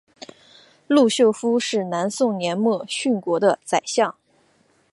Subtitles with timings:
[0.87, 4.15] 陆秀夫是南宋末年殉国的宰相。